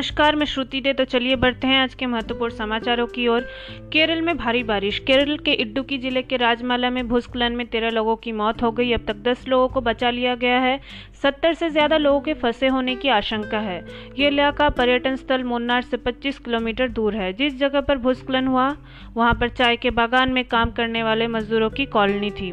[0.00, 3.40] नमस्कार, मैं श्रुति दे। तो चलिए बढ़ते हैं आज के महत्वपूर्ण समाचारों की ओर।
[3.92, 8.16] केरल में भारी बारिश। केरल के इड्डुकी ज़िले के राजमाला में भूस्खलन में तेरह लोगों
[8.16, 10.80] की मौत हो गई। अब तक दस लोगों को बचा लिया गया है।
[11.22, 13.86] सत्तर से ज़्यादा लोगों के फंसे होने की आशंका है।
[14.18, 18.76] ये इलाका पर्यटन स्थल मुन्नार से 25 किलोमीटर दूर है। जिस जगह पर भूस्खलन हुआ,
[19.14, 22.52] वहाँ पर चाय के बागान में काम करने वाले मजदूरों की कॉलोनी थी।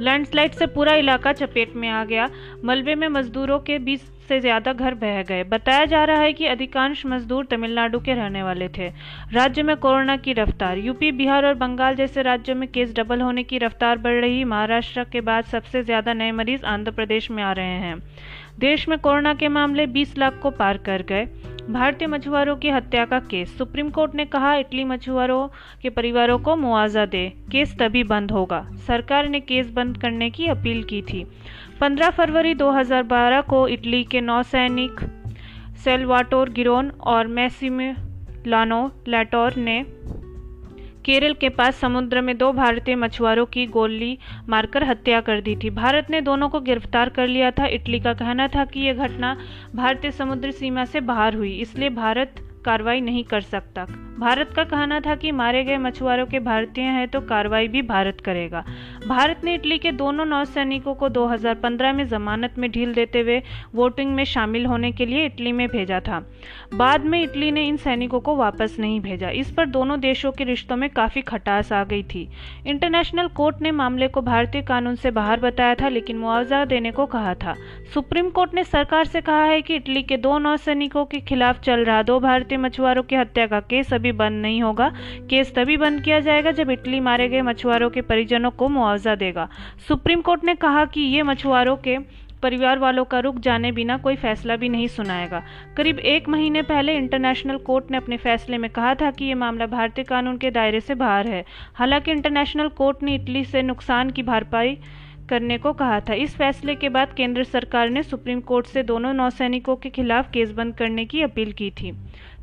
[0.00, 2.30] लैंडस्लाइड से पूरा इलाका चपेट में आ गया।
[2.64, 6.46] मलबे में मजदूरों के बीच से ज़्यादा घर बह गए। बताया जा रहा है कि
[6.46, 8.88] अधिकांश मजदूर तमिलनाडु के रहने वाले थे।
[9.32, 13.42] राज्य में कोरोना की रफ्तार, यूपी, बिहार और बंगाल जैसे राज्यों में केस डबल होने
[13.42, 17.52] की रफ्तार बढ़ रही। महाराष्ट्र के बाद सबसे ज़्यादा नए मरीज़ आंध्र प्रदेश में आ
[17.52, 17.98] रहे हैं।
[18.58, 21.26] देश में कोरोना के मामले 20 लाख को पार कर गए।
[21.70, 25.48] भारतीय मछुआरों की हत्या का केस। सुप्रीम कोर्ट ने कहा, इटली मछुआरों
[25.82, 30.46] के परिवारों को मुआवजा दे। केस तभी बंद होगा। सरकार ने केस बंद करने की
[30.46, 31.26] अपील की थी।
[31.80, 35.00] 15 फरवरी 2012 को इटली के नौ सैनिक
[35.84, 39.84] सेलवाटोर गिरोन और मैसिमिलानो लैटोर ने
[41.06, 44.18] केरल के पास समुद्र में दो भारतीय मछुआरों की गोली
[44.48, 48.14] मारकर हत्या कर दी थी। भारत ने दोनों को गिरफ़्तार कर लिया था। इटली का
[48.14, 49.36] कहना था कि यह घटना
[49.74, 52.34] भारतीय समुद्र सीमा से बाहर हुई, इसलिए भारत
[52.64, 53.86] कार्रवाई नहीं कर सकता।
[54.18, 58.20] भारत का कहना था कि मारे गए मछुआरों के भारतीय हैं तो कार्रवाई भी भारत
[58.20, 58.64] करेगा।
[59.06, 63.42] भारत ने इटली के दोनों नौसैनिकों को 2015 में जमानत में ढील देते हुए
[63.74, 66.20] वोटिंग में शामिल होने के लिए इटली में भेजा था।
[66.74, 70.44] बाद में इटली ने इन सैनिकों को वापस नहीं भेजा। इस पर दोनों देशों के
[70.44, 72.28] रिश्तों में काफ़ी खटास आ गई थी।
[72.66, 77.06] इंटरनेशनल कोर्ट ने मामले को भारतीय कानून से बाहर बताया था, लेकिन मुआवजा देने को
[77.06, 77.54] कहा था।
[77.94, 81.84] सुप्रीम कोर्ट ने सरकार से कहा है कि इटली के दो नौसैनिकों के खिलाफ चल
[81.84, 84.92] रहा दो भारतीय मछुआरों की हत्या का केस अभी बंद नहीं होगा।
[85.30, 89.48] केस तभी बंद किया जाएगा जब इटली मारे गए मछुआरों के परिजनों को मुआवजा देगा।
[89.88, 94.16] सुप्रीम कोर्ट ने कहा कि ये मछुआरों के परिवार वालों का रुक जाने बिना कोई
[94.16, 95.42] फैसला भी नहीं सुनाएगा।
[95.76, 99.66] करीब एक महीने पहले इंटरनेशनल कोर्ट ने अपने फैसले में कहा था कि ये मामला
[99.66, 104.22] भारतीय कानून के दायरे से बाहर है। हालाँकि इंटरनेशनल कोर्ट ने इटली से नुकसान की
[104.22, 104.78] भरपाई
[105.28, 109.14] करने को कहा था। इस फैसले के बाद केंद्र सरकार ने सुप्रीम कोर्ट से दोनों
[109.14, 111.92] नौसैनिकों के खिलाफ केस बंद करने की अपील की थी।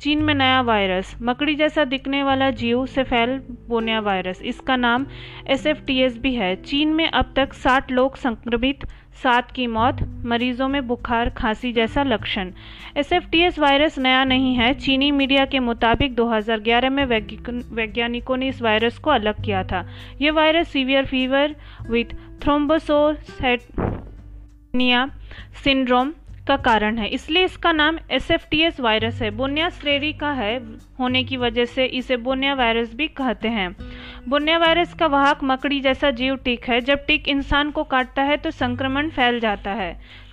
[0.00, 5.06] चीन में नया वायरस। मकड़ी जैसा दिखने वाला जीव से फैल बोनिया वायरस इसका नाम
[5.46, 8.84] एस एफ़ टी एस भी है। चीन में अब तक 60 लोग संक्रमित,
[9.22, 12.52] सात की मौत, मरीजों में बुखार, खांसी जैसा लक्षण।
[12.96, 18.36] S F T S virus नया नहीं है। चीनी मीडिया के मुताबिक 2011 में वैज्ञानिकों
[18.36, 19.88] ने इस वायरस को अलग किया था।
[20.20, 21.56] यह virus severe fever
[21.90, 22.04] with
[22.42, 25.10] thrombocytopenia
[25.64, 26.12] syndrome
[26.48, 30.56] का कारण है। इसलिए इसका नाम एसएफटीएस वायरस है। बोनिया श्रेणी का है,
[31.00, 33.74] होने की वजह से इसे बोनिया वायरस भी कहते हैं।
[34.28, 38.36] बोनिया वायरस का वाहक मकड़ी जैसा जीव टिक है। जब टिक इंसान को काटता है
[38.36, 39.92] तो संक्रमण फैल जाता है।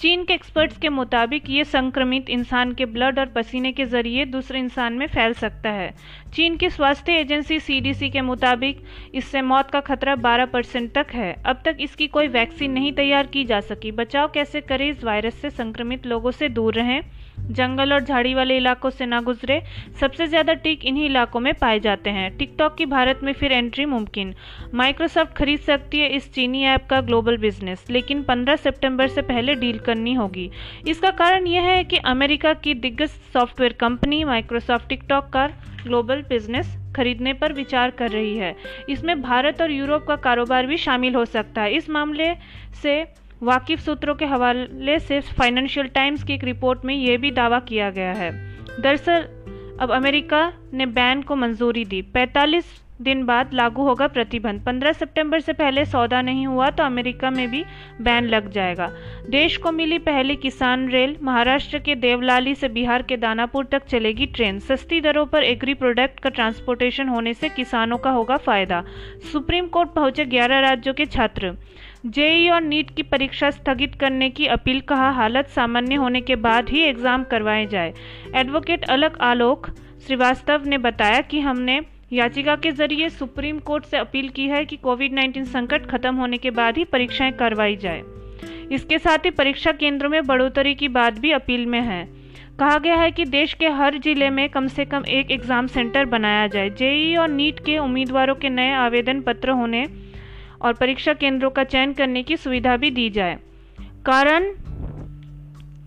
[0.00, 4.58] चीन के एक्सपर्ट्स के मुताबिक ये संक्रमित इंसान के ब्लड और पसीने के ज़रिए दूसरे
[4.58, 5.94] इंसान में फैल सकता है।
[6.34, 8.82] चीन की स्वास्थ्य एजेंसी सीडीसी के मुताबिक
[9.14, 13.26] इससे मौत का खतरा 12 परसेंट तक है। अब तक इसकी कोई वैक्सीन नहीं तैयार
[13.26, 17.00] की जा सकी। बचाव कैसे करें इस वायरस से संक्रमित लोगों से दूर रहें?
[17.38, 19.60] जंगल और झाड़ी वाले इलाकों से ना गुजरे,
[20.00, 23.84] सबसे ज़्यादा टिक इन्हीं इलाकों में पाए जाते हैं। टिकटॉक की भारत में फिर एंट्री
[23.84, 24.34] मुमकिन।
[24.74, 29.54] माइक्रोसॉफ्ट खरीद सकती है इस चीनी ऐप का ग्लोबल बिज़नेस, लेकिन 15 सितंबर से पहले
[29.54, 30.50] डील करनी होगी।
[30.88, 35.46] इसका कारण यह है कि अमेरिका की दिग्गज सॉफ्टवेयर कंपनी माइक्रोसॉफ्ट टिकटॉक का
[35.82, 38.54] ग्लोबल बिज़नेस खरीदने पर विचार कर रही है।
[38.88, 42.32] इसमें भारत और यूरोप का कारोबार भी शामिल हो सकता है। इस मामले
[42.82, 43.04] से
[43.42, 47.90] वाकिफ सूत्रों के हवाले से फाइनेंशियल टाइम्स की एक रिपोर्ट में यह भी दावा किया
[47.90, 49.28] गया है। दरअसल,
[49.80, 55.40] अब अमेरिका ने बैन को मंजूरी दी। 45 दिन बाद लागू होगा प्रतिबंध। 15 सितंबर
[55.40, 57.64] से पहले सौदा नहीं हुआ तो अमेरिका में भी
[58.00, 58.92] बैन लग जाएगा।
[59.30, 64.26] देश को मिली पहली किसान रेल महाराष्ट्र के देवलाली से बिहार के दानापुर तक चलेगी
[64.26, 68.84] ट्रेन। सस्ती दरों पर एग्री प्रोडक्ट का ट्रांसपोर्टेशन होने से किसानों का होगा फ़ायदा।
[69.32, 71.56] सुप्रीम कोर्ट पहुँचे 11 राज्यों के छात्र।
[72.06, 76.68] जेई और नीट की परीक्षा स्थगित करने की अपील कहा। हालत सामान्य होने के बाद
[76.68, 77.92] ही एग्ज़ाम करवाए जाए।
[78.34, 79.66] एडवोकेट अलग आलोक
[80.06, 81.80] श्रीवास्तव ने बताया कि हमने
[82.12, 86.38] याचिका के ज़रिए सुप्रीम कोर्ट से अपील की है कि कोविड 19 संकट खत्म होने
[86.38, 88.02] के बाद ही परीक्षाएँ करवाई जाए।
[88.72, 92.04] इसके साथ ही परीक्षा केंद्रों में बढ़ोतरी की बात भी अपील में है।
[92.58, 96.04] कहा गया है कि देश के हर ज़िले में कम से कम एक एग्ज़ाम सेंटर
[96.06, 99.86] बनाया जाए। जेई और नीट के उम्मीदवारों के नए आवेदन पत्र होने
[100.62, 103.38] और परीक्षा केंद्रों का चयन करने की सुविधा भी दी जाए।
[104.06, 104.44] कारण?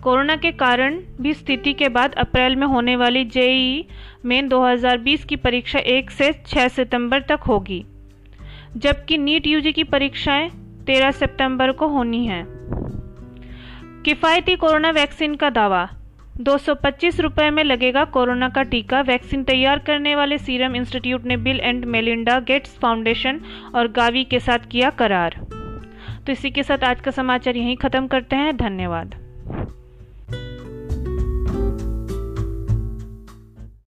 [0.03, 3.85] कोरोना के कारण भी स्थिति के बाद अप्रैल में होने वाली जेई
[4.25, 7.85] मेन 2020 की परीक्षा 1 से 6 सितंबर तक होगी,
[8.77, 10.49] जबकि नीट यूजी की परीक्षाएँ
[10.87, 12.45] 13 सितंबर को होनी है।
[14.05, 15.89] किफ़ायती कोरोना वैक्सीन का दावा
[16.41, 21.25] दो सौ पच्चीस रुपये में लगेगा कोरोना का टीका। वैक्सीन तैयार करने वाले सीरम इंस्टीट्यूट
[21.25, 23.39] ने Bill and Melinda Gates Foundation
[23.75, 25.35] और गावी के साथ किया करार।
[26.25, 29.15] तो इसी के साथ आज का समाचार यहीं ख़त्म करते हैं। धन्यवाद।